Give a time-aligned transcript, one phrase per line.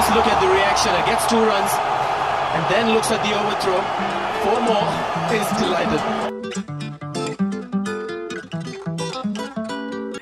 [0.00, 0.94] just look at the reaction.
[0.94, 1.72] It gets two runs
[2.56, 3.80] and then looks at the overthrow.
[4.42, 4.88] Four more.
[5.30, 6.00] He's delighted.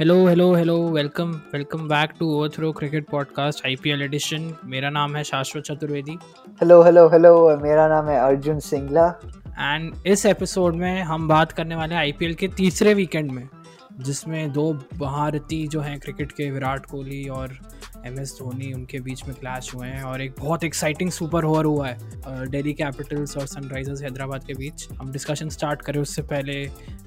[0.00, 5.22] Hello hello hello welcome welcome back to Overthrow cricket podcast IPL edition मेरा नाम है
[5.24, 6.18] शाश्वत Chaturvedi
[6.60, 7.32] hello hello hello
[7.62, 9.06] मेरा नाम है Arjun Singla
[9.58, 13.48] and इस episode में हम बात करने वाले हैं आईपीएल के तीसरे वीकेंड में
[14.00, 17.58] जिसमें दो भारती जो हैं क्रिकेट के विराट कोहली और
[18.08, 21.64] एम एस धोनी उनके बीच में क्लैश हुए हैं और एक बहुत एक्साइटिंग सुपर ओवर
[21.64, 26.64] हुआ है। दिल्ली कैपिटल्स और सनराइजर्स हैदराबाद के बीच। हम डिस्कशन स्टार्ट करें उससे पहले।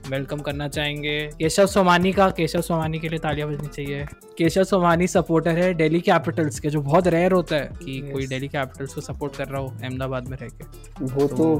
[0.09, 4.05] वेलकम करना चाहेंगे। केशव सोमानी का केशव सोमानी के लिए तालियाँ बजनी चाहिए।
[4.37, 8.11] केशव सोमानी सपोर्टर है दिल्ली कैपिटल्स के जो बहुत रेयर होता है कि Yes.
[8.11, 10.63] कोई दिल्ली कैपिटल्स को सपोर्ट कर रहा हो अहमदाबाद में रह के।
[11.05, 11.55] वो तो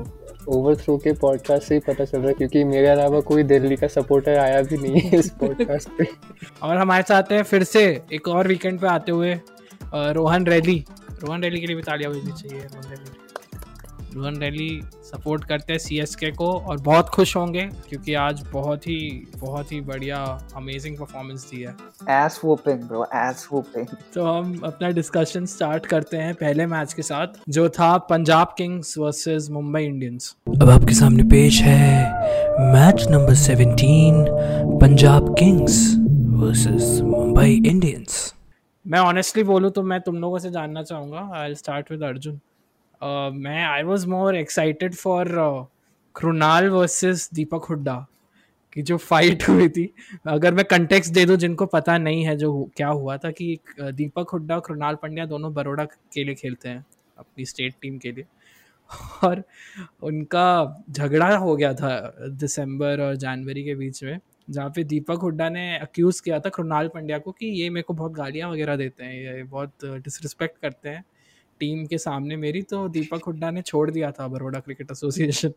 [0.48, 3.88] ओवरथ्रो के पॉडकास्ट से ही पता चल रहा है, क्योंकि मेरे अलावा कोई दिल्ली का
[3.88, 6.08] सपोर्टर आया भी नहीं है इस पॉडकास्ट पे।
[6.64, 9.34] और हमारे साथ हैं फिर से एक और वीकेंड पे आते हुए
[9.94, 10.84] रोहन रैली
[11.24, 13.21] रोहन रैली के लिए भी तालियाँ बजनी चाहिए
[14.16, 19.28] रोहन रैली सपोर्ट करते हैं सी को और बहुत खुश होंगे क्योंकि आज बहुत ही
[19.38, 20.18] बहुत ही बढ़िया
[20.56, 21.76] अमेजिंग परफॉर्मेंस दी है।
[22.26, 27.02] As whopping bro as whopping तो हम अपना डिस्कशन स्टार्ट करते हैं पहले मैच के
[27.02, 32.04] साथ जो था Punjab Kings versus Mumbai Indians अब आपके सामने पेश है
[32.74, 35.96] match number 17 Punjab Kings
[36.42, 38.34] versus Mumbai Indians
[38.86, 42.40] मैं ऑनेस्टली बोलूँ तो मैं तुम लोगों से जानना चाहूँगा I start with Arjun
[43.02, 45.28] Uh, मैं I was more excited for
[46.16, 47.96] Krunal versus Deepak Hooda
[48.74, 49.94] की जो फाइट हुई थी।
[50.28, 54.30] अगर मैं कंटेक्स्ट दे दूँ जिनको पता नहीं है जो क्या हुआ था कि दीपक
[54.34, 56.86] हुड्डा और कृणाल पंड्या दोनों बड़ोड़ा के लिए खेलते हैं
[57.18, 58.26] अपनी स्टेट टीम के लिए।
[59.24, 59.44] और
[60.04, 60.46] उनका
[60.92, 61.92] झगड़ा हो गया था
[62.30, 66.88] दिसंबर और जनवरी के बीच में जहाँ पे दीपक हुड्डा ने अक्यूज़ किया था कृणाल
[66.88, 70.90] पंड्या को कि ये मेरे को बहुत गालियाँ वगैरह देते हैं ये बहुत डिसरिस्पेक्ट करते
[70.90, 71.04] हैं।
[71.62, 75.54] टीम के सामने मेरी तो दीपक हुड्डा ने छोड़ दिया था बड़ोड़ा क्रिकेट एसोसिएशन।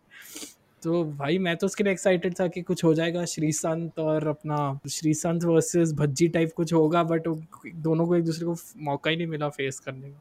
[0.82, 4.78] तो भाई, मैं तो उसके लिए एक्साइटेड था कि कुछ हो जाएगा। श्रीसंत और अपना,
[4.90, 7.28] श्रीसंत वर्सेस भज्जी टाइप कुछ होगा बट
[7.88, 10.20] दोनों को एक दूसरे को मौका ही नहीं मिला फेस करने का।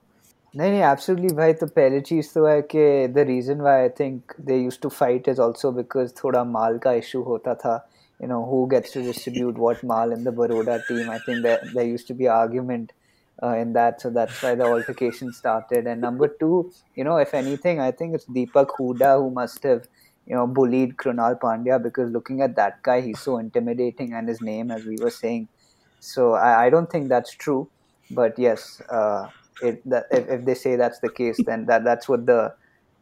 [0.53, 4.33] नहीं नहीं एब्सोल्युटली भाई तो पहली चीज़ तो है कि the reason why I think
[4.41, 7.81] they used to fight is also because थोड़ा माल का इशू होता था।
[8.19, 11.07] Know, who gets to distribute what mal in the Baroda team?
[11.13, 12.91] I think there there used to be argument
[13.42, 17.34] uh, in that so that's why the altercation started and number two you know if
[17.34, 19.86] anything I think it's Deepak Huda who must have
[20.26, 24.40] you know bullied Krunal Pandya because looking at that guy he's so intimidating and his
[24.40, 25.48] name as we were saying
[26.00, 27.68] so I, I don't think that's true
[28.10, 29.28] but yes uh,
[29.62, 32.54] it, that, if, if they say that's the case then that that's what the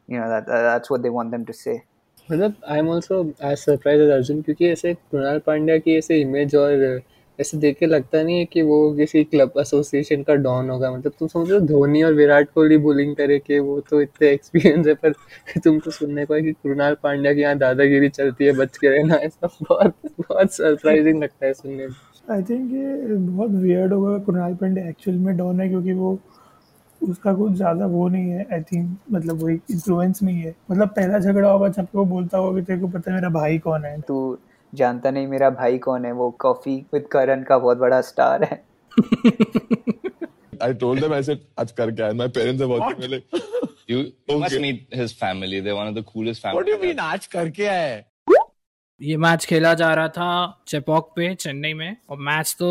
[0.06, 1.82] you know that uh, that's what they want them to say
[2.30, 6.54] मतलब I am also as surprise as Arjun क्योंकि ऐसे कृणाल पांड्या की ऐसे image
[6.56, 7.00] और
[7.39, 11.13] ऐसे देख के लगता नहीं है कि वो किसी क्लब एसोसिएशन का डॉन होगा। मतलब
[11.19, 14.93] तुम समझ लो धोनी और विराट कोहली बुलिंग करे कि वो तो इतने एक्सपीरियंस है
[14.95, 15.13] पर
[15.63, 19.15] तुमको सुनने को है कि कृणाल पांड्या की यहाँ दादागिरी चलती है बच के रहना
[19.17, 21.95] ऐसा बहुत बहुत सरप्राइजिंग लगता है सुनने में।
[22.31, 26.17] आई थिंक ये बहुत वियर्ड होगा कुणाल पांडे एक्चुअल में डॉन है क्योंकि वो
[27.01, 30.87] उसका कुछ ज़्यादा वो नहीं है आई थिंक मतलब वो एक इन्फ्लुएंस नहीं है। मतलब
[30.87, 33.85] पहला झगड़ा होगा जब वो बोलता होगा कि तेरे को पता है मेरा भाई कौन
[33.85, 34.37] है। तू
[34.75, 38.63] जानता नहीं मेरा भाई कौन है वो कॉफ़ी विद करण का बहुत बड़ा स्टार है
[40.63, 42.99] I told them, I said, आज कर क्या है My parents are watching.
[42.99, 43.09] What?
[43.09, 43.41] Like,
[43.87, 45.59] You, you must meet his family.
[45.59, 48.09] They're one of the coolest family What do you mean, आज कर क्या है
[49.01, 50.29] ये मैच खेला जा रहा था
[50.67, 52.69] चेपॉक पे चेन्नई में और मैच तो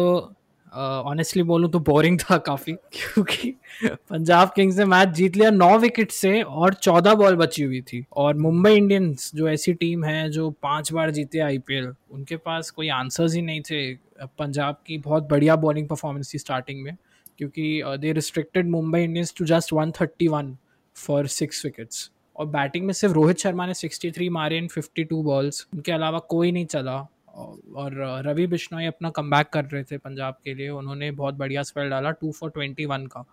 [0.73, 3.55] ऑनेस्टली बोलूँ तो बोरिंग था काफ़ी, क्योंकि
[3.85, 8.05] पंजाब किंग्स ने मैच जीत लिया नौ विकेट से और चौदह बॉल बची हुई थी।
[8.13, 12.89] और मुंबई इंडियंस, जो ऐसी टीम है जो पाँच बार जीते आईपीएल उनके पास कोई
[12.89, 13.95] आंसर्स ही नहीं थे।
[14.39, 16.97] पंजाब की बहुत बढ़िया बॉलिंग परफॉर्मेंस थी स्टार्टिंग में,
[17.39, 20.57] क्योंकि they restricted Mumbai Indians to just 131
[20.97, 25.67] for six wickets और बैटिंग में सिर्फ़ रोहित शर्मा ने 63 मारे इन 52 बॉल्स
[25.75, 27.95] उनके अलावा कोई नहीं चला। और
[28.27, 32.11] रवि बिश्नोई अपना कम कर रहे थे पंजाब के लिए। उन्होंने बहुत बढ़िया स्पेल डाला
[32.11, 33.25] टू फॉर ट्वेंटी वन का।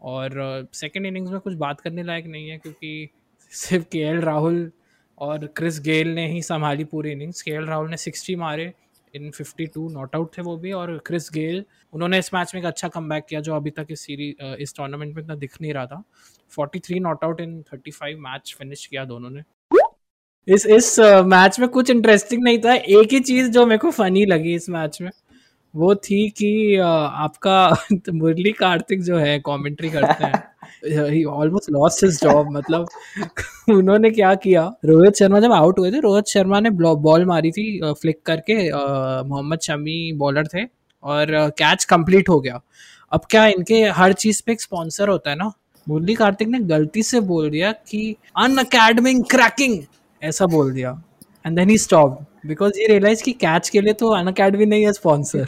[0.00, 3.08] और सेकेंड इनिंग्स में कुछ बात करने लायक नहीं है क्योंकि
[3.52, 4.70] सिर्फ़ के राहुल
[5.18, 8.72] और क्रिस गेल ने ही संभाली पूरी इनिंग्स के राहुल ने सिक्सटी मारे
[9.14, 12.66] इन 52 नॉट आउट थे वो भी। और क्रिस गेल उन्होंने इस मैच में एक
[12.66, 15.86] अच्छा कम किया जो अभी तक इस सीरीज़ इस टूर्नामेंट में इतना दिख नहीं रहा
[15.86, 16.02] था।
[16.52, 19.42] 43 not out in 35 match finish किया दोनों ने।
[20.48, 24.24] इस इस मैच में कुछ इंटरेस्टिंग नहीं था। एक ही चीज़ जो मेरे को फनी
[24.26, 25.10] लगी इस मैच में
[25.74, 27.76] वो थी कि आपका
[28.12, 32.88] मुरली कार्तिक जो है कमेंट्री करते हैं। He almost lost his job मतलब
[33.70, 37.80] उन्होंने क्या किया रोहित शर्मा जब आउट हुए थे रोहित शर्मा ने बॉल मारी थी
[38.00, 38.56] फ्लिक करके
[39.28, 40.64] मोहम्मद शमी बॉलर थे
[41.02, 41.26] और
[41.58, 42.60] कैच कंप्लीट हो गया।
[43.12, 45.52] अब क्या इनके हर चीज़ पे एक स्पॉन्सर होता है ना?
[45.88, 49.82] मुरली कार्तिक ने गलती से बोल दिया कि अन क्रैकिंग
[50.22, 50.90] ऐसा बोल दिया।
[51.46, 54.84] And then he stop because ये रियलाइज़ कि कैच के लिए तो अन अकेडमी नहीं
[54.86, 55.46] है स्पॉन्सर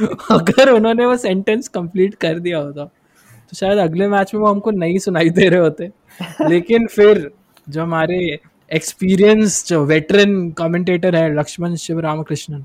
[0.30, 4.70] अगर उन्होंने वो सेंटेंस कंप्लीट कर दिया होता तो शायद अगले मैच में वो हमको
[4.70, 5.90] नहीं सुनाई दे रहे होते।
[6.48, 7.30] लेकिन फिर
[7.68, 8.18] जो हमारे
[8.70, 12.64] एक्सपीरियंस जो वेटरन कमेंटेटर है लक्ष्मण शिव रामकृष्णन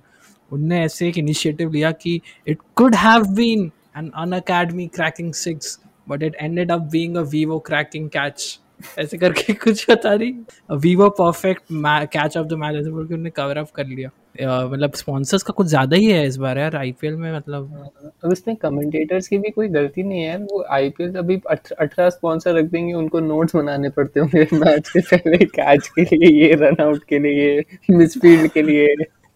[0.52, 6.24] उनने ऐसे एक इनिशिएटिव लिया कि it could have been an Unacademy cracking six but
[6.24, 8.60] it ended up being a Vivo cracking catch
[9.00, 10.34] ऐसे करके कुछ बता रही।
[10.72, 14.72] Vivo perfect catch of the match ऐसे बोल के उन्होंने कवर अप कर लिया। uh,
[14.72, 18.56] मतलब स्पॉन्सर्स का कुछ ज़्यादा ही है इस बार यार आईपीएल में मतलब। अब इसमें
[18.56, 23.20] कमेंटेटर्स की भी कोई गलती नहीं है। वो आईपीएल अभी अठारह स्पॉन्सर रख देंगे उनको
[23.20, 27.64] नोट्स बनाने पड़ते होंगे मैच के पहले कैच के लिए ये रन आउट के लिए
[27.92, 28.96] मिसफील्ड के लिए।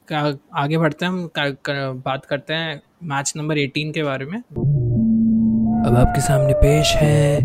[0.09, 4.41] आगे बढ़ते हैं हम बात करते हैं मैच नंबर 18 के बारे में।
[5.85, 7.41] अब आपके सामने पेश है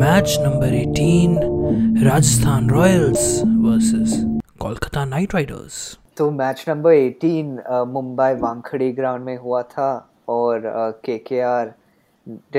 [0.00, 3.26] match number 18 Rajasthan Royals
[3.64, 4.14] versus
[4.60, 5.76] Kolkata Knight Riders
[6.16, 9.90] तो match number 18 Mumbai Wankhede ground में हुआ था
[10.28, 10.62] और
[11.04, 11.74] K K R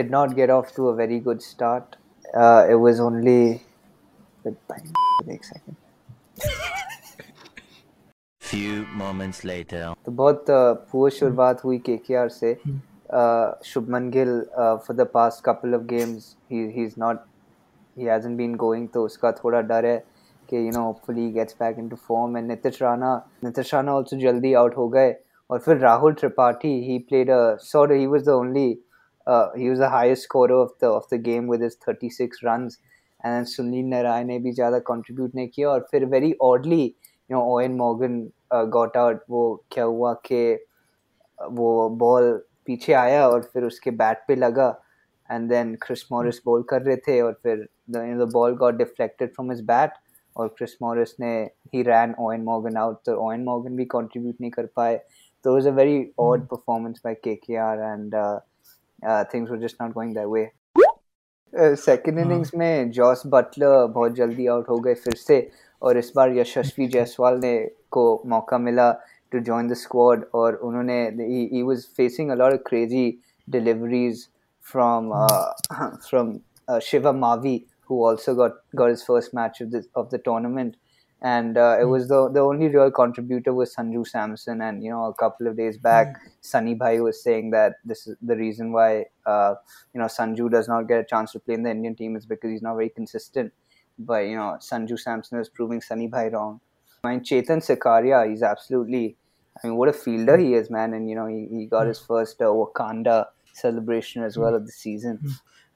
[0.09, 1.95] not get off to a very good start.
[2.25, 3.61] Uh, it was only
[4.45, 5.75] एक second.
[8.41, 9.83] Few moments later.
[10.05, 10.45] तो बहुत
[10.91, 12.57] poor शुरुआत हुई के के आर से
[13.11, 17.25] uh, Shubman Gill uh, for the past couple of games he he's not
[17.95, 19.97] he hasn't been going तो उसका थोड़ा डर है
[20.49, 24.17] कि you know hopefully he gets back into form and Nitish Rana Nitish Rana also
[24.17, 25.15] जल्दी out हो गए
[25.51, 28.79] और फिर Rahul Tripathi he played a sort of he was the only
[29.27, 32.79] uh, he was the highest scorer of the of the game with his 36 runs
[33.23, 37.35] and then Sunil Narayan ने भी ज़्यादा contribute नहीं किया और फिर very oddly you
[37.35, 40.43] know Owen Morgan uh, got out वो क्या हुआ कि
[41.57, 44.69] वो बॉल पीछे आया और फिर उसके बैट पे लगा।
[45.29, 49.51] And then Chris Morris ball कर रहे थे और फिर the ball got deflected from
[49.51, 49.91] his bat
[50.35, 51.31] और क्रिस मॉरिस ने
[51.73, 54.97] ही रैन ओएन मॉर्गन आउट तो ओएन मॉर्गन भी कंट्रीब्यूट नहीं कर पाए।
[55.45, 58.15] तो was a very odd performance by KKR and
[59.33, 64.69] things were just not going that way second innings में Jos Buttler बहुत जल्दी आउट
[64.69, 65.39] हो गए फिर से
[65.81, 67.57] और इस बार यशस्वी जायसवाल ने
[67.91, 68.89] को मौका मिला।
[69.31, 74.29] to join the squad or unone he, he was facing a lot of crazy deliveries
[74.61, 75.51] from uh,
[76.09, 80.19] from uh, Shiva Mavi who also got got his first match of the of the
[80.19, 80.77] tournament.
[81.21, 81.89] And uh, it hmm.
[81.89, 84.61] was the the only real contributor was Sanju Samson.
[84.61, 86.27] And you know a couple of days back hmm.
[86.41, 89.55] Sunny Bhai was saying that this is the reason why uh,
[89.93, 92.25] you know Sanju does not get a chance to play in the Indian team is
[92.25, 93.51] because he's not very consistent.
[93.97, 96.61] But you know Sanju Samson is proving Sunny Bhai wrong.
[97.03, 99.15] I mean, Chetan Sikaria, he's absolutely
[99.63, 100.93] I mean, what a fielder he is, man.
[100.93, 104.71] And, you know, he, he got his first uh, Wakanda celebration as well of the
[104.71, 105.19] season.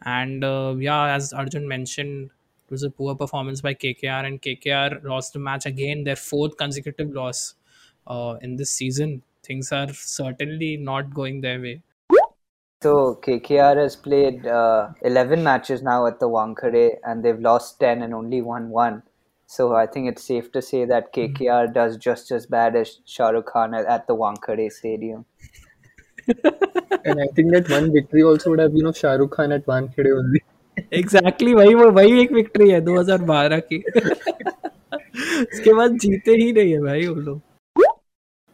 [0.06, 2.30] And, uh, yeah, as Arjun mentioned,
[2.66, 6.58] it was a poor performance by KKR, and KKR lost the match again, their fourth
[6.58, 7.56] consecutive loss
[8.08, 9.22] uh, in this season.
[9.44, 11.82] Things are certainly not going their way.
[12.82, 18.02] So KKR has played uh, 11 matches now at the Wankhede, and they've lost 10
[18.02, 19.04] and only won one.
[19.54, 21.74] So I think it's safe to say that KKR mm-hmm.
[21.74, 25.26] does just as bad as Shah Rukh Khan at the Wankhede Stadium.
[26.28, 29.68] and I think that one victory also would have, you know, Shah Rukh Khan at
[29.68, 30.44] Wankhede only.
[31.00, 33.78] exactly वही वो वही एक victory है 2012 की
[35.44, 37.42] उसके बाद जीते ही नहीं है भाई वो लोग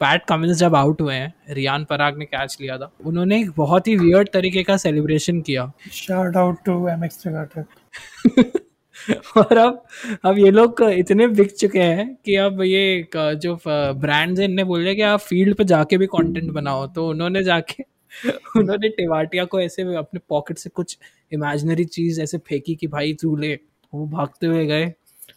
[0.01, 3.87] पैट कमिंस जब आउट हुए हैं रियान पराग ने कैच लिया था उन्होंने एक बहुत
[3.87, 8.59] ही वियर्ड तरीके का सेलिब्रेशन किया shout out to MX TakaTak
[9.37, 9.83] और अब
[10.25, 14.83] अब ये लोग इतने बिक चुके हैं कि अब ये जो ब्रांड्स हैं इनने बोल
[14.83, 17.83] रहे कि आप फ़ील्ड पे जाके भी कंटेंट बनाओ। तो उन्होंने जाके
[18.59, 20.97] उन्होंने टेवाटिया को ऐसे अपने पॉकेट से कुछ
[21.31, 23.53] इमेजिनरी चीज़ ऐसे फेंकी कि भाई तू ले।
[23.93, 24.93] वो भागते हुए गए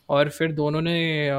[0.09, 1.31] और फिर दोनों ने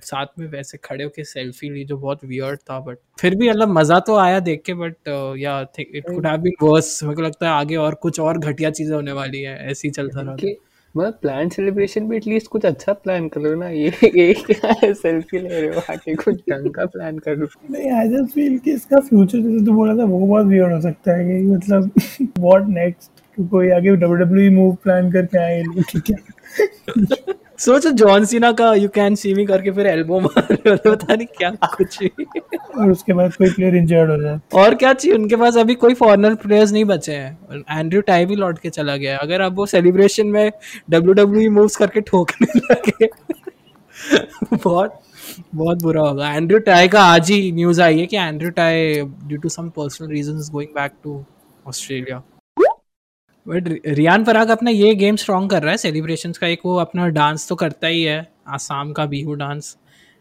[0.00, 3.68] साथ में वैसे खड़े होकर सेल्फी ली जो बहुत वियर्ड था बट फिर भी मतलब
[3.68, 7.46] मज़ा तो आया देख के बट या it could have been worse मेरे को लगता
[7.46, 10.36] है आगे और कुछ और घटिया चीज़ें होने वाली है ऐसे ही चलता रहा
[10.94, 13.68] मतलब प्लान सेलिब्रेशन भी एटलीस्ट कुछ अच्छा प्लान कर लो ना?
[13.68, 14.92] ये ये क्या है?
[14.94, 18.58] सेल्फी ले रहे हो आके कुछ ढंग का प्लान कर लो नहीं आई जस्ट फील
[18.58, 21.90] कि इसका फ्यूचर जैसे तू बोला था, वो बहुत वियर्ड हो सकता है कि मतलब
[22.38, 23.10] व्हाट नेक्स्ट
[23.50, 27.38] कोई आगे डब्ल्यूडब्ल्यूई मूव प्लान करके आए, ठीक है?
[27.60, 31.50] सोचो जॉन सीना का यू कैन सी मी करके फिर एल्बो मार पता नहीं क्या
[31.64, 35.16] कुछ और उसके बाद कोई प्लेयर इंजर्ड हो जाए और क्या चाहिए?
[35.16, 38.96] उनके पास अभी कोई फॉरनर प्लेयर्स नहीं बचे हैं। एंड्रयू टाई भी लौट के चला
[38.96, 40.50] गया। अगर अब वो सेलिब्रेशन में
[40.90, 43.08] डब्ल्यू डब्ल्यू मूव्स करके ठोकने लगे
[44.56, 45.00] बहुत
[45.54, 49.38] बहुत बुरा होगा। एंड्रयू टाई का आज ही न्यूज़ आई है कि Andrew Tye due
[49.38, 51.24] to some personal reasons going back to
[51.66, 52.22] Australia
[53.50, 57.08] but Riyan Parag अपना ये गेम स्ट्रॉन्ग कर रहा है सेलिब्रेशंस का एक वो अपना
[57.08, 59.76] डांस तो करता ही है आसाम का बिहू डांस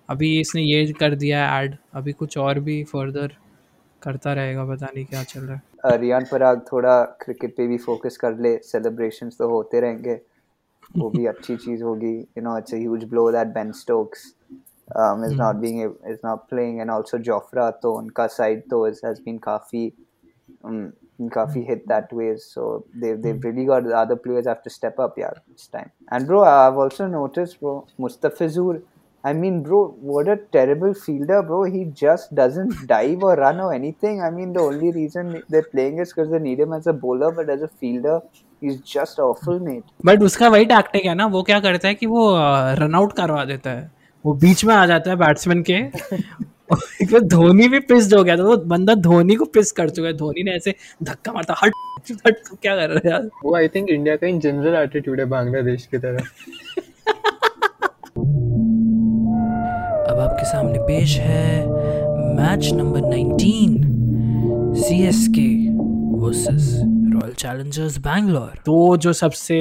[0.09, 3.35] अभी इसने ये कर दिया है ऐड अभी कुछ और भी फर्दर
[4.01, 8.17] करता रहेगा पता नहीं क्या चल रहा है। रियान पराग थोड़ा क्रिकेट पे भी फोकस
[8.17, 10.19] कर ले सेलिब्रेशंस तो होते रहेंगे
[10.97, 14.33] वो भी अच्छी चीज़ होगी you know it's a huge blow that Ben Stokes
[14.97, 18.91] um, is not being a- is not playing and also Jofra तो उनका side तो
[18.91, 19.93] has been काफ़ी
[20.65, 20.79] um,
[21.34, 24.98] काफी hit that way so they they've really got the other players have to step
[25.04, 27.74] up yeah this time and bro I've also noticed bro
[28.04, 28.82] Mustafizur
[29.24, 33.72] I mean bro what a terrible fielder bro he just doesn't dive or run or
[33.72, 36.92] anything I mean the only reason they're playing is because they need him as a
[36.92, 38.20] bowler but as a fielder
[38.60, 42.06] he's just awful mate but उसका वही tactic है ना वो क्या करता है कि
[42.06, 42.30] वो
[42.82, 43.90] रन आउट करवा देता है
[44.26, 45.82] वो बीच में आ जाता है बैट्समैन के
[47.11, 50.13] बार धोनी भी पिस्ड हो गया था वो बंदा धोनी को पिस कर चुका है।
[50.13, 51.73] धोनी ने ऐसे धक्का मारता हट
[52.27, 53.29] हट तू क्या कर रहा है यार?
[53.45, 56.19] वो आई थिंक इंडिया का इन जनरल एटीट्यूड है बांग्लादेश की तरह।
[60.09, 61.65] अब आपके सामने पेश है
[62.35, 65.47] match number 19 CSK
[66.19, 66.81] versus
[67.13, 69.57] Royal Challengers Bangalore तो जो सबसे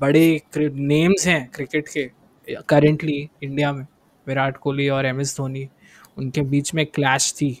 [0.00, 2.10] बड़े नेम्स हैं क्रिकेट के
[2.68, 3.86] करेंटली इंडिया में
[4.28, 5.68] विराट कोहली और एम एस धोनी।
[6.16, 7.56] उनके बीच में क्लैश थी।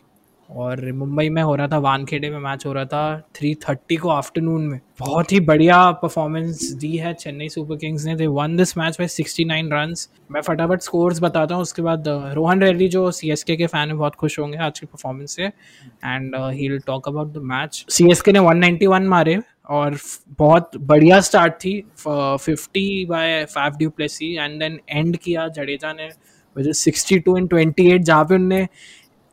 [0.48, 4.08] और मुंबई में हो रहा था, वानखेड़े में मैच हो रहा था थ्री थर्टी को
[4.08, 8.76] आफ्टरनून में। बहुत ही बढ़िया परफॉर्मेंस दी है चेन्नई सुपर किंग्स ने। They won this
[8.78, 13.30] match by 69 runs मैं फटाफट स्कोर्स बताता हूँ, उसके बाद रोहन रेड्डी जो सी
[13.30, 17.08] एस के फ़ैन है, बहुत खुश होंगे आज की परफॉर्मेंस से। And he will talk
[17.08, 19.38] about the match C S K ने 191 मारे
[19.70, 19.96] और
[20.38, 26.10] बहुत बढ़िया स्टार्ट थी। Fifty by five du Plessis and then end किया जडेजा ने।
[26.56, 28.68] With sixty two and twenty eight जहाँ पे उनने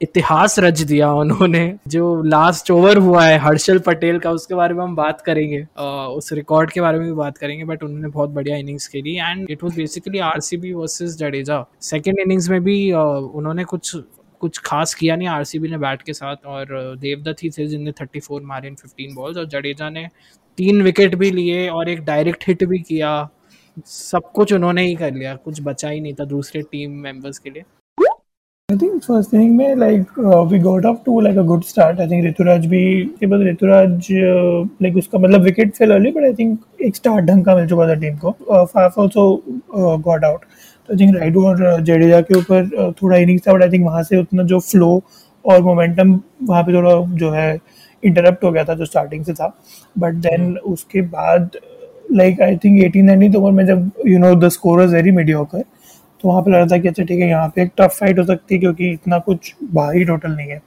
[0.02, 4.84] इतिहास रच दिया उन्होंने जो लास्ट ओवर हुआ है हर्षल पटेल का उसके बारे में
[4.84, 8.30] हम बात करेंगे। अ, उस रिकॉर्ड के बारे में भी बात करेंगे बट उन्होंने बहुत
[8.30, 13.00] बढ़िया इनिंग्स खेली and it was basically RCB versus Jadeja second innings में भी अ,
[13.34, 13.98] उन्होंने कुछ
[14.40, 16.66] कुछ खास किया नहीं आरसीबी ने बैट के साथ और
[17.00, 20.08] देवदत्त ही थे जिनने 34 मारे इन 15 बॉल्स और जडेजा ने
[20.58, 23.30] तीन विकेट भी लिए और एक डायरेक्ट हिट भी किया।
[23.86, 27.50] सब कुछ उन्होंने ही कर लिया, कुछ बचा ही नहीं था दूसरे टीम मेंबर्स के
[27.50, 27.64] लिए।
[28.70, 30.20] आई थिंक फ़र्स्ट थिंग में like
[30.52, 32.84] we got off to like a good start I think Ruturaj भी
[33.20, 37.46] के बाद ऋतुराज लाइक उसका मतलब wicket fell early but I think एक स्टार्ट ढंग
[37.46, 38.32] का मिल चुका था टीम को।
[38.66, 39.44] फाफ आल्सो
[39.76, 40.46] गॉट आउट
[40.88, 43.72] तो आई थिंक राइडू और uh, जडेजा के ऊपर uh, थोड़ा इनिंग्स था बट आई
[43.72, 45.02] थिंक वहाँ से उतना जो फ्लो
[45.46, 47.60] और मोमेंटम वहाँ पे थोड़ा जो है
[48.04, 49.54] इंटरप्ट हो गया था, जो स्टार्टिंग से था।
[49.98, 51.58] बट देन उसके बाद
[52.12, 55.64] like, I think 18 19 ओवर में जब you know the score very very mediocre
[56.22, 58.20] तो वहाँ पर लग रहा था कि अच्छा ठीक है, यहाँ पे एक टफ फाइट
[58.20, 60.62] हो सकती है क्योंकि इतना कुछ भारी टोटल नहीं है।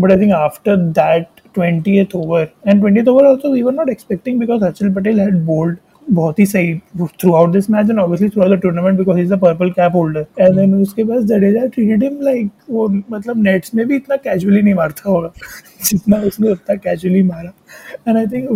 [0.00, 4.38] But I think after that twenty over and twenty over also we were not expecting
[4.40, 5.76] because Harshal Patel had bowled
[6.12, 6.74] बहुत ही सही
[7.34, 10.56] throughout this match and obviously throughout the tournament because is the purple cap holder and
[10.56, 14.74] then उसके बाद Jadeja treated him like वो मतलब nets में भी इतना कैजुअली नहीं
[14.74, 15.32] मारता होगा
[15.84, 17.52] जितना उसने उतना कैजुअली मारा।
[18.08, 18.48] And I think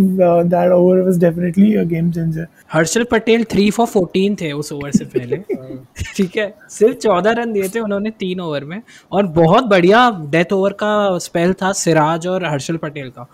[0.46, 4.90] that over was definitely a game changer Harshal Patel three for fourteen थे उस ओवर
[4.90, 5.36] से पहले।
[6.16, 6.54] ठीक है?
[6.70, 8.80] सिर्फ़ चौदह रन दिए थे उन्होंने तीन ओवर में।
[9.12, 13.26] और बहुत बढ़िया डेथ ओवर का स्पेल था सिराज और हर्षल पटेल का।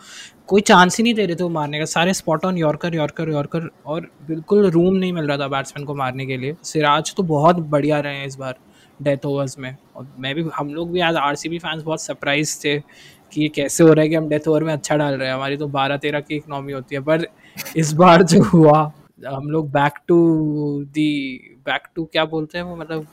[0.50, 3.28] कोई चांस ही नहीं दे रहे थे वो मारने का। सारे spot on yorker yorker
[3.28, 7.22] yorker और बिल्कुल रूम नहीं मिल रहा था बैट्समैन को मारने के लिए। सिराज तो
[7.24, 8.54] बहुत बढ़िया रहे हैं इस बार
[9.00, 12.02] डेथ ओवर्स में। और मैं भी, हम लोग भी आज आर सी बी फैंस बहुत
[12.02, 15.14] सरप्राइज़ थे कि ये कैसे हो रहा है कि हम डेथ ओवर में अच्छा डाल
[15.14, 17.26] रहे हैं। हमारी तो बारह तेरह की इकनॉमी होती है, पर
[17.76, 18.80] इस बार जो हुआ,
[19.28, 20.18] हम लोग back to
[20.84, 21.12] the
[21.66, 23.06] back to क्या बोलते हैं वो मतलब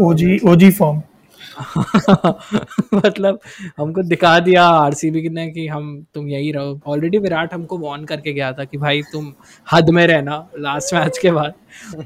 [0.00, 1.00] ओजी ओजी फॉर्म
[2.94, 3.38] मतलब
[3.78, 8.32] हमको दिखा दिया आरसीबी ने कि हम तुम यही रहो। ऑलरेडी विराट हमको वॉर्न करके
[8.32, 9.32] गया था कि भाई तुम
[9.66, 11.54] हद में रहना लास्ट मैच के बाद।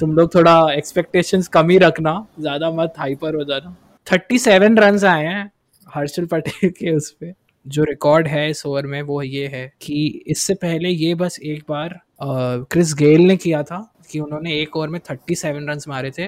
[0.01, 3.77] तुम लोग थोड़ा एक्सपेक्टेशंस कम ही रखना ज़्यादा मत हाइपर हो जाना।
[4.07, 5.51] थर्टी सेवन रन आए हैं
[5.87, 7.33] हर्षल पटेल के उस पे।
[7.67, 11.63] जो रिकॉर्ड है इस ओवर में वो ये है कि इससे पहले ये बस एक
[11.69, 11.89] बार
[12.21, 12.27] अ,
[12.71, 13.79] क्रिस गेल ने किया था
[14.11, 16.27] कि उन्होंने एक ओवर में थर्टी सेवन रन मारे थे।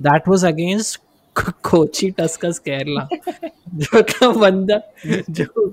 [0.00, 1.00] That was against
[1.36, 3.06] Kochi Tuskers Kerala.
[3.74, 5.68] जो का बंदा, जो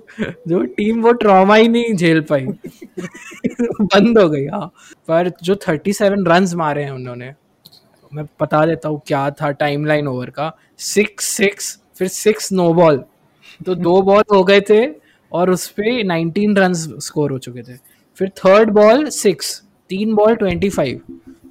[0.48, 4.68] जो टीम वो ट्रॉमा ही नहीं झेल पाई। बंद हो गई हाँ।
[5.08, 7.34] पर जो थर्टी सेवन रन मारे हैं उन्होंने,
[8.12, 13.04] मैं बता देता हूँ क्या था टाइमलाइन ओवर का। सिक्स सिक्स फिर सिक्स नो बॉल
[13.66, 14.86] तो दो बॉल हो गए थे
[15.32, 17.78] और उस पर नाइनटीन रन स्कोर हो चुके थे।
[18.20, 21.02] फिर थर्ड बॉल सिक्स तीन बॉल ट्वेंटी फाइव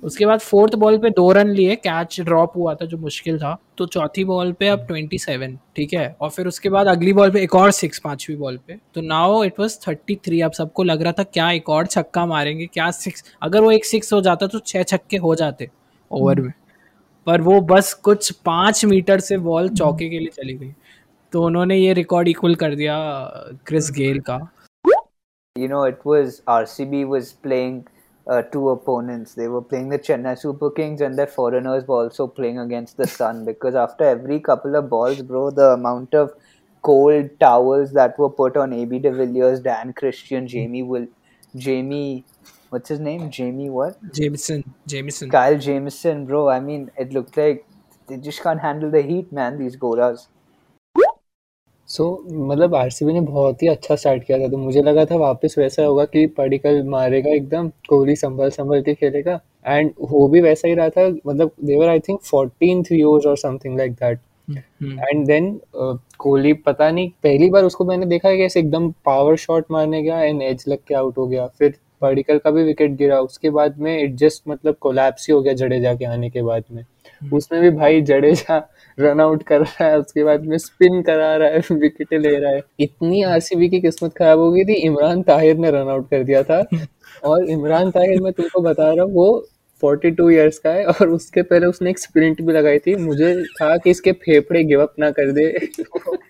[0.03, 3.57] उसके बाद फोर्थ बॉल पे दो रन लिए कैच ड्रॉप हुआ था जो मुश्किल था।
[3.79, 6.17] तो चौथी बॉल पे अब 27 ठीक है?
[6.21, 9.43] और फिर उसके बाद अगली बॉल पे एक और सिक्स पांचवी बॉल पे। तो नाउ
[9.45, 13.25] इट वाज 33 अब सबको लग रहा था क्या एक और छक्का मारेंगे क्या सिक्स
[13.43, 15.69] अगर वो एक सिक्स हो जाता तो छह छक्के हो जाते
[16.11, 16.53] ओवर में।
[17.27, 20.73] पर वो बस कुछ पाँच मीटर से बॉल चौके के लिए चली गई।
[21.33, 22.97] तो उन्होंने ये रिकॉर्ड इक्वल कर दिया
[23.67, 24.39] क्रिस गेल का।
[25.57, 27.79] You know, it was RCB was playing
[28.29, 29.35] uh, two opponents.
[29.35, 33.07] They were playing the Chennai Super Kings and their foreigners were also playing against the
[33.07, 36.33] sun because after every couple of balls, bro, the amount of
[36.83, 40.49] cold towels that were put on AB de Villiers, Dan Christian, hmm.
[40.49, 41.09] Jamie Will,
[41.57, 42.25] Jamie,
[42.71, 43.31] what's his name?
[43.31, 43.97] Jamie what?
[44.13, 44.75] Jameson.
[44.87, 45.31] Jameson.
[45.31, 46.49] Kyle Jameson, bro.
[46.49, 47.67] I mean, it looked like
[48.07, 49.59] they just can't handle the heat, man.
[49.59, 50.27] These goras.
[51.91, 55.17] So so, मतलब RCB ने बहुत ही अच्छा start किया था तो मुझे लगा था
[55.17, 60.41] वापस वैसा होगा कि पडिकल मारेगा एकदम कोहली संभल संभल के खेलेगा। एंड हो भी
[60.41, 64.19] वैसा ही रहा था मतलब they were I think fourteen three overs और something like that
[64.49, 65.59] and then
[66.19, 70.03] Kohli पता नहीं पहली बार उसको मैंने देखा है कि ऐसे एकदम पावर शॉट मारने
[70.03, 73.51] गया एंड एज लग के आउट हो गया। फिर पडिकल का भी विकेट गिरा उसके
[73.51, 76.85] बाद में इट जस्ट मतलब कोलैप्स ही हो गया जडेजा के आने के बाद में।
[77.35, 78.59] उसमें भी भाई जडेजा
[78.99, 82.53] रन आउट कर रहा है उसके बाद में स्पिन करा रहा है विकेट ले रहा
[82.53, 86.25] है। इतनी आरसीबी की किस्मत खराब हो गई थी इमरान ताहिर ने रन आउट कर
[86.25, 86.63] दिया था।
[87.25, 89.29] और इमरान ताहिर मैं तुमको बता रहा हूँ वो
[89.83, 93.77] 42 इयर्स का है और उसके पहले उसने एक स्प्रिंट भी लगाई थी। मुझे था
[93.77, 95.47] कि इसके फेफड़े गिव अप ना कर दे।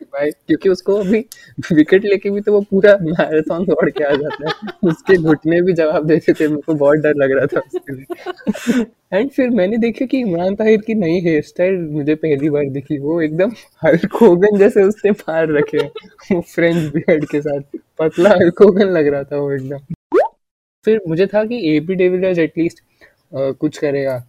[0.09, 1.19] भाई, क्योंकि उसको अभी
[1.73, 5.73] विकेट लेके भी तो वो पूरा मैराथन दौड़ के आ जाता है। उसके घुटने भी
[5.73, 9.77] जवाब देते थे। मेरे को बहुत डर लग रहा था उसके लिए। एंड फिर मैंने
[9.77, 13.53] देखा कि इमरान ताहिर की नई हेयर स्टाइल मुझे पहली बार दिखी। वो एकदम
[13.85, 19.07] हल्क होगन जैसे उसने फाड़ रखे वो फ्रेंच बियर्ड के साथ। पतला हल्क होगन लग
[19.07, 19.95] रहा था वो एकदम।
[20.85, 22.83] फिर मुझे था कि एपी डेविलियर्स एटलीस्ट
[23.33, 24.23] कुछ करेगा।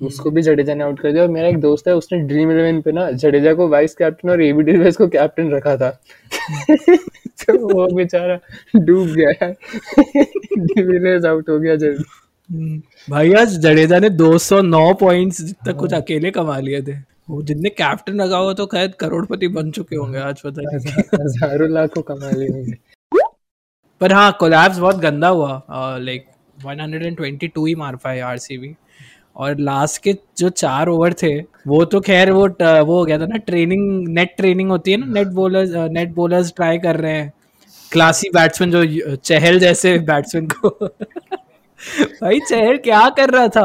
[0.00, 2.80] उसको भी जडेजा ने आउट कर दिया। और मेरा एक दोस्त है उसने ड्रीम इलेवन
[2.82, 5.90] पे ना जडेजा को वाइस कैप्टन और एबी डिविलियर्स को कैप्टन रखा था।
[7.42, 8.38] तो वो बेचारा
[8.76, 9.50] डूब गया
[10.56, 12.04] डिविलियर्स आउट हो गया जल्दी।
[13.10, 16.96] भाई आज जडेजा ने 209 पॉइंट्स तक कुछ अकेले कमा लिए थे।
[17.30, 21.70] वो जितने कैप्टन लगा हुआ तो शायद करोड़पति बन चुके होंगे आज पता नहीं। हज़ारों
[21.70, 22.76] लाखों कमा लिए होंगे।
[24.00, 25.62] पर हाँ कोलैप्स बहुत गंदा हुआ।
[25.98, 26.26] लाइक
[26.64, 28.74] 122 ही मार पाए आरसीबी।
[29.36, 33.26] और लास्ट के जो चार ओवर थे वो तो खैर वो वो हो गया था
[33.26, 37.32] ना ट्रेनिंग नेट ट्रेनिंग होती है ना net bowlers net bowlers try कर रहे हैं।
[37.92, 40.68] क्लासी बैट्समैन जो चहल जैसे बैट्समैन को।
[42.22, 43.64] भाई चहल क्या कर रहा था?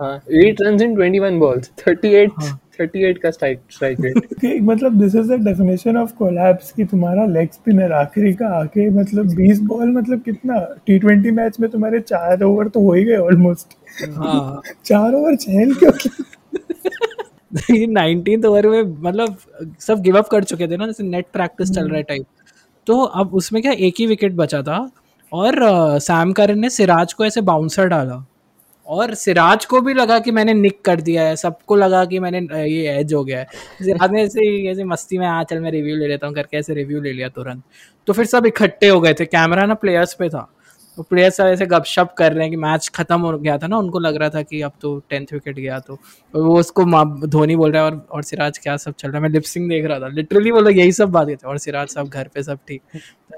[0.00, 2.60] हाँ एट रन इन 21 बॉल्स 38 हाँ.
[2.80, 7.50] 38 का स्ट्राइक स्ट्राइक रेट मतलब this is the definition of collapse कि तुम्हारा लेग
[7.50, 10.58] स्पिनर आखिरी का आके मतलब 20 बॉल मतलब कितना?
[10.86, 13.66] टी मैच में तुम्हारे चार ओवर तो हो ही गए ऑलमोस्ट
[14.10, 15.92] हाँ। चार ओवर चहल क्यों
[17.86, 19.36] नाइनटीन ओवर में मतलब
[19.80, 22.26] सब गिव अप कर चुके थे ना जैसे नेट प्रैक्टिस चल रहा है टाइप
[22.86, 24.90] तो अब उसमें क्या एक ही विकेट बचा था
[25.32, 25.54] और
[25.98, 28.26] सैम करन ने सिराज को ऐसे बाउंसर डाला।
[28.88, 32.38] और सिराज को भी लगा कि मैंने निक कर दिया है, सबको लगा कि मैंने
[32.64, 33.46] ये एज हो गया है।
[33.82, 36.74] सिराज ने ऐसे ऐसे मस्ती में आ चल मैं रिव्यू ले लेता हूँ करके, ऐसे
[36.74, 37.62] रिव्यू ले लिया तुरंत।
[38.06, 40.48] तो फिर सब इकट्ठे हो गए थे, कैमरा ना प्लेयर्स पे था।
[40.98, 43.78] तो प्लेयर सर ऐसे गपशप कर रहे हैं कि मैच खत्म हो गया था ना,
[43.78, 45.98] उनको लग रहा था कि अब तो टेंथ विकेट गया तो।
[46.34, 46.84] वो उसको
[47.26, 49.22] धोनी बोल रहा है, और और सिराज क्या सब चल रहा है?
[49.22, 52.08] मैं लिपसिंग देख रहा था। लिटरली वो लोग यही सब बात करते और सिराज साहब
[52.08, 52.82] घर पे सब ठीक?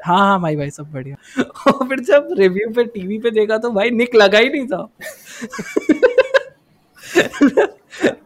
[0.06, 3.70] हाँ हाँ भाई भाई, सब बढ़िया। और फिर जब रिव्यू पे टीवी पे देखा तो
[3.70, 4.88] भाई निक लगा ही नहीं था।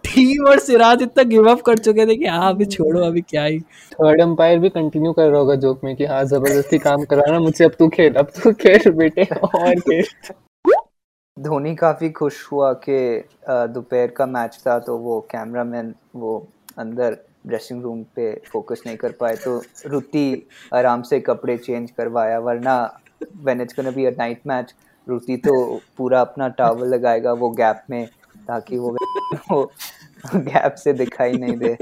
[0.04, 3.44] टीम और सिराज इतना गिव अप कर चुके थे कि हाँ अभी छोड़ो अभी क्या
[3.44, 3.58] ही।
[3.92, 7.64] थर्ड अंपायर भी कंटिन्यू कर रहा होगा जोक में कि हाँ ज़बरदस्ती काम कराना मुझसे
[7.64, 10.04] अब तू खेल अब तू खेल बेटे और खेल
[11.36, 12.98] धोनी काफ़ी खुश हुआ कि
[13.48, 16.38] दोपहर का मैच था तो वो कैमरामैन वो
[16.78, 20.26] अंदर ड्रेसिंग रूम पे फोकस नहीं कर पाए तो रुति
[20.74, 22.76] आराम से कपड़े चेंज करवाया वरना
[23.44, 24.74] when it's gonna be a night match
[25.06, 25.54] रुति तो
[25.98, 28.06] पूरा अपना टावल लगाएगा वो गैप में
[28.48, 28.96] ताकि वो
[29.50, 29.72] वो
[30.34, 31.76] गैप से दिखाई नहीं दे।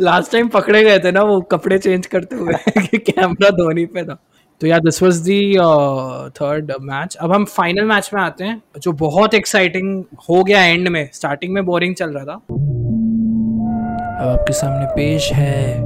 [0.00, 2.52] लास्ट टाइम पकड़े गए थे ना वो कपड़े चेंज करते हुए
[2.96, 4.18] कैमरा धोनी पे था।
[4.60, 5.54] तो यार this was the
[6.38, 10.88] third match अब हम फाइनल मैच में आते हैं जो बहुत एक्साइटिंग हो गया एंड
[10.88, 12.34] में। स्टार्टिंग में बोरिंग चल रहा था।
[14.14, 15.80] अब आपके सामने पेश है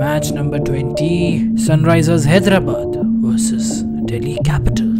[0.00, 3.70] match number twenty Sunrisers Hyderabad versus
[4.10, 4.91] Delhi Capitals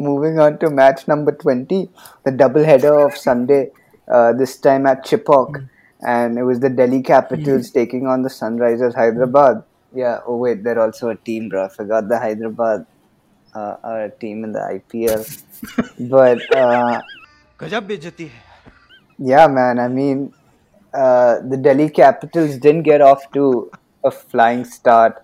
[0.00, 1.90] Moving on to match number 20,
[2.24, 3.70] the double header of Sunday,
[4.08, 5.50] uh, this time at Chipok.
[5.50, 5.68] Mm.
[6.02, 7.74] And it was the Delhi Capitals mm.
[7.74, 9.62] taking on the Sunrisers Hyderabad.
[9.94, 11.66] Yeah, oh wait, they're also a team, bro.
[11.66, 12.86] I forgot the Hyderabad
[13.54, 15.22] uh, are a team in the IPL.
[16.10, 16.56] but.
[16.56, 17.02] Uh,
[19.18, 20.32] yeah, man, I mean,
[20.94, 23.70] uh, the Delhi Capitals didn't get off to
[24.02, 25.22] a flying start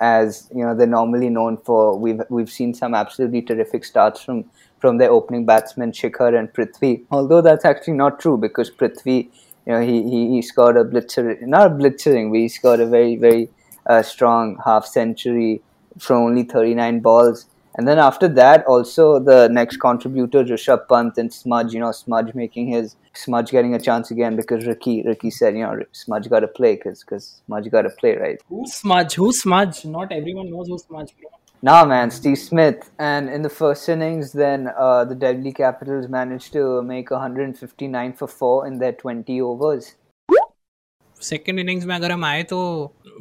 [0.00, 1.98] as you know they're normally known for.
[1.98, 4.44] We've we've seen some absolutely terrific starts from
[4.78, 7.04] from their opening batsmen Shikhar and Prithvi.
[7.10, 9.28] Although that's actually not true because Prithvi,
[9.66, 12.86] you know, he he, he scored a blitzer, not a blitzering, but he scored a
[12.86, 13.48] very very
[13.86, 15.62] uh, strong half century
[15.98, 17.46] from only 39 balls.
[17.76, 22.34] And then after that, also the next contributor, Rishabh Pant and Smudge, you know, Smudge
[22.34, 26.40] making his Smudge getting a chance again because Ricky Ricky said, you know, Smudge got
[26.40, 28.40] to play because because Smudge got to play, right?
[28.48, 29.14] Who's Smudge?
[29.14, 29.84] Who's Smudge?
[29.84, 31.30] Not everyone knows who's Smudge, bro.
[31.62, 32.90] Nah, man, Steve Smith.
[32.98, 38.28] And in the first innings, then uh, the Delhi Capitals managed to make 159 for
[38.28, 39.96] four in their 20 overs.
[41.22, 42.58] Second innings में अगर हम आए तो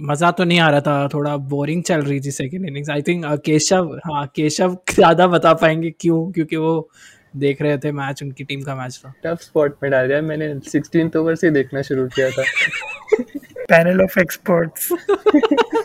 [0.01, 3.25] मज़ा तो नहीं आ रहा था थोड़ा बोरिंग चल रही थी second innings I think
[3.45, 6.31] Keshav हाँ केशव ज़्यादा बता पाएँगे क्यों?
[6.31, 6.89] क्योंकि वो
[7.38, 10.53] देख रहे थे मैच उनकी टीम का मैच था टफ स्पॉट में डाल दिया। मैंने
[10.69, 12.43] सिक्सटीन ओवर से देखना शुरू किया था।
[13.69, 14.89] पैनल ऑफ़ एक्सपर्ट्स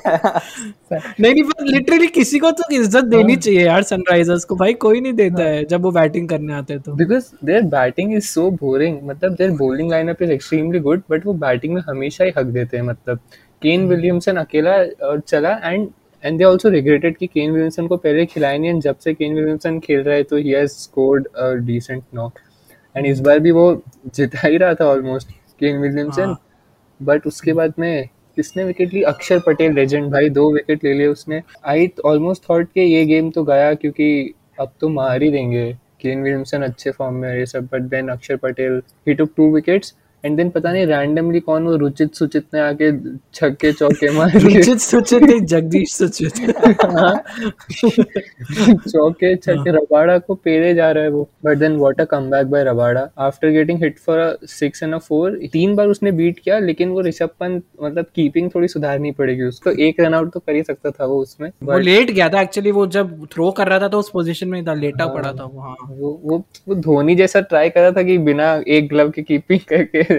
[0.06, 5.00] नहीं नहीं पर लिटरली किसी को तो इज़्ज़त देनी चाहिए यार सनराइजर्स को। भाई कोई
[5.00, 8.50] नहीं देता है। जब वो बैटिंग करने आते हैं तो। Because their batting is so
[8.60, 12.46] boring मतलब their bowling lineup is extremely good but वो बैटिंग में हमेशा ही हक
[12.58, 13.18] देते हैं मतलब।
[13.62, 15.88] केन विलियमसन अकेला अ, चला and
[16.24, 19.34] and they also regretted कि केन विलियमसन को पहले खिलाया नहीं एंड जब से केन
[19.34, 22.38] विलियमसन खेल रहा है तो ही has scored a decent knock
[22.94, 23.66] and इस बार भी वो
[24.14, 26.38] जिता ही रहा था ऑलमोस्ट केन विलियमसन हाँ।
[27.02, 29.02] बट उसके बाद में किसने विकेट ली?
[29.02, 33.30] अक्षर पटेल लेजेंड भाई, दो विकेट ले लिए उसने। आई ऑलमोस्ट थॉट के ये गेम
[33.30, 37.68] तो गया क्योंकि अब तो मार ही देंगे। केन विलियमसन अच्छे फॉर्म में ये सब
[37.72, 41.76] but then Axar Patel he took two wickets and then पता नहीं रैंडमली कौन वो
[41.76, 42.90] रुचित सुचित ने आके
[43.34, 46.50] छक्के चौके मार रुचित सुचित नहीं, जगदीश सुचित।
[48.88, 52.64] चौके छक्के रबाड़ा को पेरे जा रहा है वो। But then what a comeback by
[52.64, 53.08] Rabada.
[53.18, 56.88] After getting hit for a six and a four तीन बार उसने बीट किया लेकिन
[56.88, 60.62] वो ऋषभ पंत मतलब कीपिंग थोड़ी सुधारनी पड़ेगी उसको। एक रन आउट तो कर ही
[60.62, 63.88] सकता था वो उसमें। वो लेट गया था एक्चुअली वो जब थ्रो कर रहा था
[63.88, 67.40] तो उस पोजीशन में था लेटा हाँ। पड़ा था हाँ। वो वो वो धोनी जैसा
[67.42, 70.09] ट्राई कर रहा था कि बिना एक ग्लव के कीपिंग करके।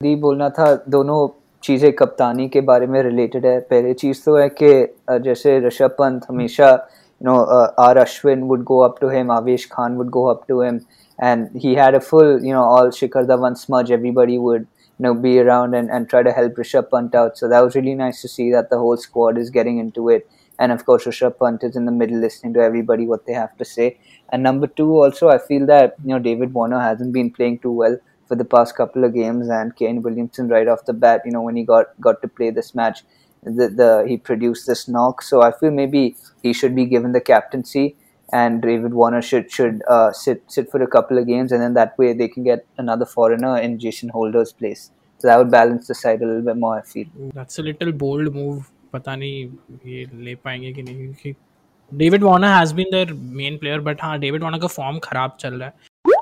[0.00, 1.28] दी बोलना था, दोनों
[1.62, 6.26] चीज़ें कप्तानी के बारे में रिलेटेड है। पहली चीज़ तो है कि जैसे ऋषभ पंत
[6.28, 7.36] हमेशा you know
[7.84, 10.80] R Ashwin would go up to him Avesh Khan would go up to him
[11.18, 15.12] and he had a full you know all Shikhar Dhawan smudge everybody would you know
[15.20, 18.22] be around and and try to help Rishabh Pant out so that was really nice
[18.22, 20.26] to see that the whole squad is getting into it
[20.60, 23.56] and of course Rishabh Pant is in the middle listening to everybody what they have
[23.56, 23.98] to say.
[24.28, 27.72] And number two, also I feel that you know David Warner hasn't been playing too
[27.72, 31.32] well for the past couple of games, and Kane Williamson right off the bat, you
[31.32, 33.02] know when he got got to play this match,
[33.42, 35.22] the, the he produced this knock.
[35.22, 37.96] So I feel maybe he should be given the captaincy.
[38.32, 41.74] And David Warner should should uh, sit sit for a couple of games, and then
[41.74, 44.90] that way they can get another foreigner in Jason Holder's place.
[45.18, 46.78] So that would balance the side a little bit more.
[46.78, 49.44] I feel that's a little bold move पता नहीं
[49.86, 51.34] ये ले पाएँगे कि नहीं क्योंकि
[51.92, 55.54] David Warner has been their main player but हाँ David Warner का फॉर्म खराब चल
[55.54, 56.18] रहा है।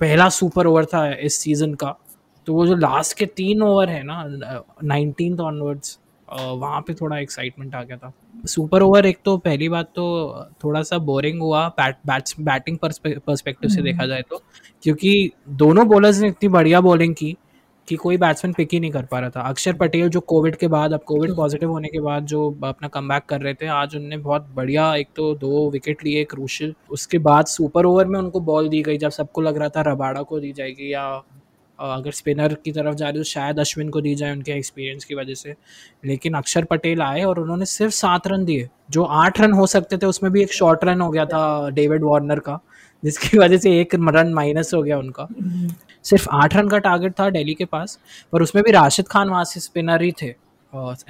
[0.00, 1.96] पहला सुपर ओवर था इस सीज़न का।
[2.46, 4.24] तो वो जो लास्ट के तीन ओवर है ना
[4.84, 8.12] नाइनटीन ऑनवर्ड्स वहाँ पे थोड़ा एक्साइटमेंट आ गया था।
[8.44, 13.70] सुपर ओवर एक तो पहली बात तो थोड़ा सा बोरिंग हुआ बैट बैट्स बैटिंग पर्सपेक्टिव
[13.70, 14.42] से देखा जाए तो
[14.82, 15.30] क्योंकि
[15.62, 17.36] दोनों बॉलर्स ने इतनी बढ़िया बॉलिंग की
[17.90, 20.68] कि कोई बैट्समैन पिक ही नहीं कर पा रहा था। अक्षर पटेल जो कोविड के
[20.68, 24.16] बाद अब कोविड पॉजिटिव होने के बाद जो अपना कम कर रहे थे आज उनने
[24.18, 28.68] बहुत बढ़िया एक तो दो विकेट लिए क्रूशल उसके बाद सुपर ओवर में उनको बॉल
[28.68, 31.04] दी गई जब सबको लग रहा था रबाड़ा को दी जाएगी या
[31.78, 35.14] अगर स्पिनर की तरफ़ जा रही तो शायद अश्विन को दी जाए उनके एक्सपीरियंस की
[35.14, 35.54] वजह से।
[36.04, 39.96] लेकिन अक्षर पटेल आए और उन्होंने सिर्फ़ सात रन दिए। जो आठ रन हो सकते
[39.96, 42.58] थे उसमें भी एक शॉर्ट रन हो गया था डेविड वार्नर का
[43.02, 45.28] जिसकी वजह से एक रन माइनस हो गया उनका।
[46.04, 47.98] सिर्फ़ आठ रन का टारगेट था दिल्ली के पास
[48.32, 50.34] पर उसमें भी राशिद खान वहाँ से स्पिनर ही थे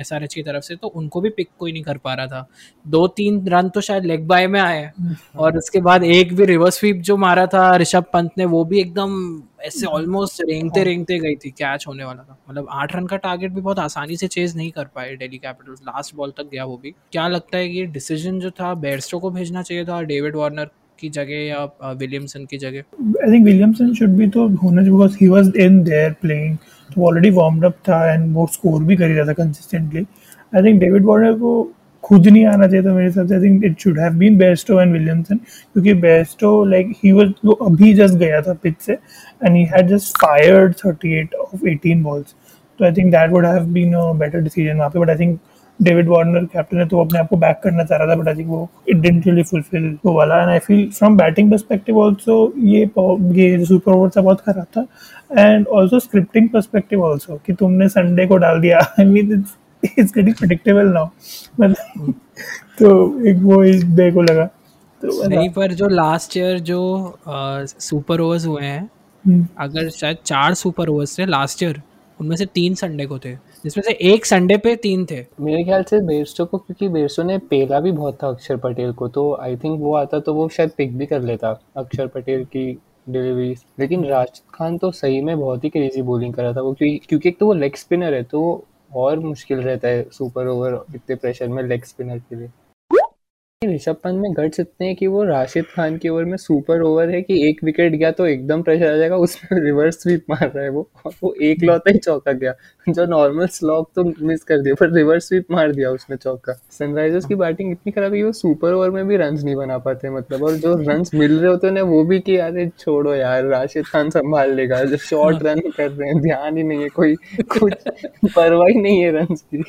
[0.01, 2.27] एस आर एच की तरफ़ से तो उनको भी पिक कोई नहीं कर पा रहा
[2.27, 2.47] था।
[2.85, 4.91] दो तीन रन तो शायद लेग बाय में आए
[5.37, 8.81] और उसके बाद एक भी रिवर्स स्वीप जो मारा था ऋषभ पंत ने वो भी
[8.81, 13.17] एकदम ऐसे ऑलमोस्ट रेंगते रेंगते गई थी कैच होने वाला था। मतलब आठ रन का
[13.19, 16.65] टारगेट भी बहुत आसानी से चेज नहीं कर पाए डेली कैपिटल्स लास्ट बॉल तक गया
[16.65, 20.01] वो भी। क्या लगता है कि ये डिसीज़न जो था बेयरस्टो को भेजना चाहिए था
[20.03, 20.71] डेविड वार्नर
[21.01, 22.83] की जगह या विलियमसन की जगह?
[23.25, 26.57] आई थिंक विलियमसन शुड भी तो होना चाहिए because he was in there playing
[26.91, 30.07] तो ऑलरेडी वार्म्ड अप था एंड वो स्कोर भी कर ही रहा था consistently
[30.57, 31.53] I think David Warner को
[32.05, 33.35] खुद नहीं आना चाहिए था मेरे हिसाब से.
[33.35, 37.53] I think it should have been Bairstow and Williamson क्योंकि बेस्टो लाइक ही वाज वो
[37.67, 42.35] अभी जस्ट गया था पिच से and he had just fired 38 off 18 balls
[42.81, 44.99] तो I think that would have been a better decision वहाँ पे.
[44.99, 45.39] But I think
[45.83, 48.29] David Warner captain है तो वो अपने आप को बैक करना चाह रहा था बट
[48.29, 52.01] आई थिंक वो इट डिडंट रियली फुलफिल वो वाला। And I feel from batting perspective
[52.05, 52.81] also ये
[53.39, 54.87] ये सुपर ओवर था बहुत खराब था।
[55.39, 59.45] And also scripting perspective also कि तुमने संडे को डाल दिया। I mean
[59.83, 61.09] it's getting predictable now
[61.61, 62.15] मतलब
[62.79, 62.89] तो
[63.29, 64.45] एक वो इस डे को लगा।
[65.03, 66.81] तो नहीं पर जो लास्ट ईयर जो
[67.69, 68.83] सुपर ओवर्स हुए हैं
[69.25, 71.81] हम्म, अगर शायद चार सुपर ओवर्स थे लास्ट ईयर
[72.19, 73.33] उनमें से तीन संडे को थे।
[73.65, 77.39] जिसमें से एक संडे पे तीन थे। मेरे ख्याल से बेरसो को, क्योंकि बेरसो ने
[77.51, 80.71] पेला भी बहुत था अक्षर पटेल को तो आई थिंक वो आता तो वो शायद
[80.77, 82.67] पिक भी कर लेता अक्षर पटेल की
[83.09, 86.73] डिलीवरी लेकिन राशिद खान तो सही में बहुत ही क्रेजी बॉलिंग कर रहा था वो
[86.73, 88.43] क्योंकि क्योंकि एक तो वो लेग स्पिनर है तो
[88.95, 92.49] और मुश्किल रहता है सुपर ओवर इतने प्रेशर में लेग स्पिनर के लिए।
[93.63, 97.11] ऋषभ पंत में गट्स इतने हैं कि वो राशिद खान की ओवर में सुपर ओवर
[97.11, 100.63] है कि एक विकेट गया तो एकदम प्रेशर आ जाएगा उसमें रिवर्स स्वीप मार रहा
[100.65, 102.55] है वो। और वो एक लौता ही चौका गया।
[102.89, 107.27] जो नॉर्मल स्लॉक तो मिस कर दिया पर रिवर्स स्वीप मार दिया उसने चौका। सनराइजर्स
[107.27, 110.11] की बैटिंग इतनी खराब है कि वो सुपर ओवर में भी रन नहीं बना पाते
[110.11, 113.87] मतलब। और जो रन मिल रहे होते हैं वो भी कि अरे छोड़ो यार राशिद
[113.87, 117.15] खान संभाल लेगा। जो शॉर्ट रन कर रहे हैं ध्यान ही नहीं है कोई।
[117.59, 117.75] कुछ
[118.37, 119.65] परवाह ही नहीं है रन की।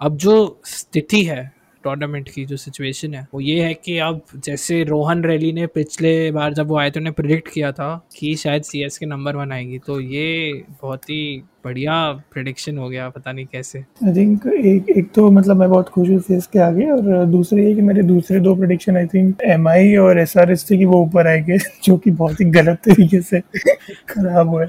[0.00, 1.52] अब जो स्थिति है
[1.84, 6.30] टूर्नामेंट की जो सिचुएशन है, वो ये है कि अब जैसे रोहन रैली ने पिछले
[6.32, 9.36] बार जब वो आए थे, उन्हें प्रिडिक्ट किया था कि शायद C S K number
[9.36, 11.94] one आएगी। तो ये बहुत ही बढ़िया
[12.32, 16.08] प्रिडिक्शन हो गया, पता नहीं कैसे। आई थिंक एक एक तो मतलब मैं बहुत खुश
[16.08, 19.68] हूँ सीएस के आगे और दूसरे ये कि मेरे दूसरे दो prediction I think M
[19.68, 22.80] I और एस आर एस थे कि वो ऊपर आएँगे, जो कि बहुत ही गलत
[22.84, 23.40] तरीके से
[24.08, 24.66] खराब हुए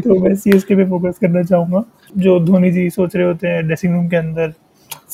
[0.00, 1.84] तो मैं सी एस के पे फोकस करना चाहूँगा।
[2.16, 4.52] जो धोनी जी सोच रहे होते हैं ड्रेसिंग रूम के अंदर,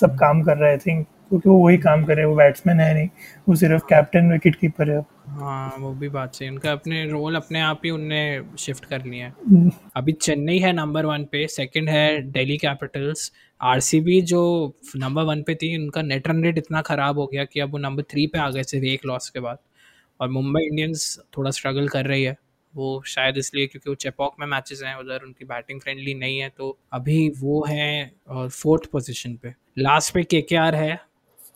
[0.01, 3.09] सब काम कर रहे आई थिंक क्योंकि वो वही काम करे वो बैट्समैन है नहीं
[3.49, 7.61] वो सिर्फ़ कैप्टन विकेट कीपर है। हाँ वो भी बात सही उनका अपने रोल अपने
[7.61, 8.21] आप ही उनने
[8.59, 13.31] शिफ्ट कर लिया है। हम्म, अभी चेन्नई है नंबर वन पे सेकंड है दिल्ली कैपिटल्स
[13.61, 14.43] आरसीबी जो
[14.97, 17.79] नंबर वन पे थी उनका नेट रन रेट इतना ख़राब हो गया कि अब वो
[17.79, 19.59] नंबर थ्री पे आ गए सिर्फ़ एक लॉस के बाद।
[20.21, 22.37] और मुंबई इंडियंस थोड़ा स्ट्रगल कर रही है।
[22.75, 26.49] वो शायद इसलिए क्योंकि वो चेपॉक में मैचेस हैं उधर उनकी बैटिंग फ्रेंडली नहीं है
[26.49, 30.45] तो अभी वो हैं फोर्थ पोजीशन पे। लास्ट पे के
[30.77, 30.99] है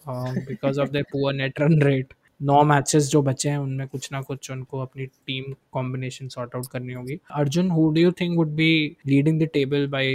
[0.09, 4.21] because of the poor net run rate now matches जो बचे हैं उनमें कुछ ना
[4.23, 8.55] कुछ उनको अपनी टीम कॉम्बिनेशन सॉर्ट आउट करनी होगी Arjun who do you think would
[8.63, 8.71] be
[9.09, 10.13] leading the table by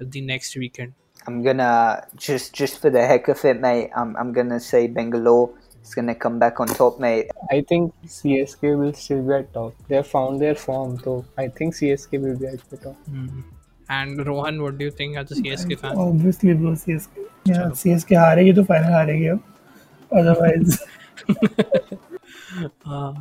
[0.00, 0.92] the next weekend
[1.28, 3.90] I'm gonna just just for the heck of it, mate.
[4.02, 5.50] I'm I'm gonna say Bangalore
[5.86, 7.32] is gonna come back on top, mate.
[7.56, 9.82] I think CSK will still be at top.
[9.90, 13.12] They have found their form, so I think CSK will be at the top.
[13.90, 17.22] And Rohan what do you think as a CSK fan obviously bro CSK
[17.74, 19.40] CSK हारेगी तो final हारेगी अब
[20.10, 20.78] otherwise
[22.86, 23.12] हाँ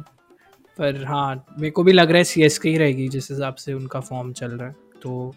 [0.80, 4.00] पर हाँ मेरे को भी लग रहा है सीएसके ही रहेगी जिस हिसाब से उनका
[4.00, 5.36] फॉर्म चल रहा है। तो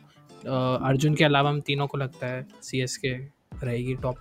[0.49, 3.09] आ, अर्जुन के अलावा हम तीनों को लगता है सीएसके
[3.65, 4.17] रहेगी टॉप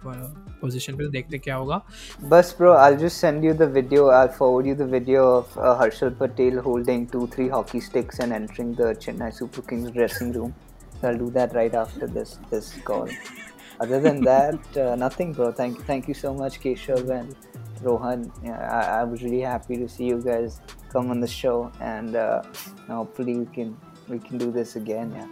[0.61, 1.81] पोजीशन पे। देखते क्या होगा।
[2.29, 5.23] बस bro I will just send you the video I will forward you the video
[5.25, 10.33] of Harshal Patel holding two three hockey sticks and entering the Chennai Super Kings dressing
[10.35, 10.53] room
[11.05, 13.09] I do that right after this this call
[13.79, 15.51] Other than that, uh, nothing, bro.
[15.53, 17.35] Thank thank you so much, Keshav and
[17.81, 18.31] Rohan.
[18.43, 22.15] Yeah, I, I was really happy to see you guys come on the show, and
[22.17, 22.41] uh,
[22.87, 23.77] hopefully we can
[24.09, 25.13] we can do this again.
[25.15, 25.27] Yeah.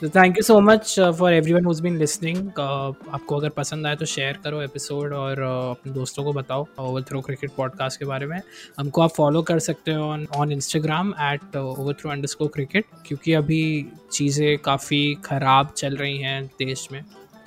[0.00, 4.06] तो thank you so much for everyone who's been listening आपको अगर पसंद आए तो
[4.06, 8.26] share करो episode और uh, अपने दोस्तों को बताओ ओवर थ्रो क्रिकेट पॉडकास्ट के बारे
[8.26, 8.40] में
[8.78, 13.32] हमको आप फॉलो कर सकते हो on on Instagram at over throw under cricket क्योंकि
[13.42, 13.62] अभी
[14.12, 17.02] चीज़ें काफ़ी ख़राब चल रही हैं देश में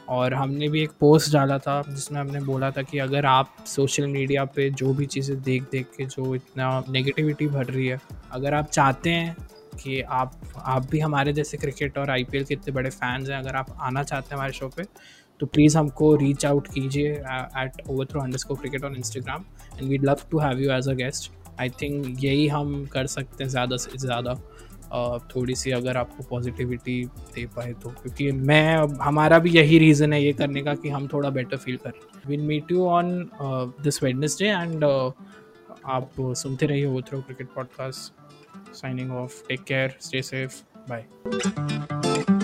[0.09, 4.07] और हमने भी एक पोस्ट डाला था जिसमें हमने बोला था कि अगर आप सोशल
[4.07, 7.99] मीडिया पे जो भी चीज़ें देख देख के जो इतना नेगेटिविटी भर रही है,
[8.31, 9.35] अगर आप चाहते हैं
[9.83, 13.55] कि आप आप भी हमारे जैसे क्रिकेट और आईपीएल के इतने बड़े फैंस हैं, अगर
[13.55, 14.83] आप आना चाहते हैं हमारे शो पे
[15.39, 19.45] तो प्लीज़ हमको रीच आउट कीजिए at over throw under cricket on Instagram
[19.77, 23.43] and we'd love to have you as a guest I think यही हम कर सकते
[23.43, 24.37] हैं ज़्यादा से ज़्यादा।
[25.35, 30.23] थोड़ी सी अगर आपको पॉजिटिविटी दे पाए तो। क्योंकि मैं हमारा भी यही रीज़न है
[30.23, 33.29] ये करने का कि हम थोड़ा बेटर फील करें। We'll meet you on
[33.81, 34.83] this Wednesday and
[35.85, 38.13] आप सुनते रहिए वो throw cricket podcast
[38.75, 42.34] signing off take care stay safe bye.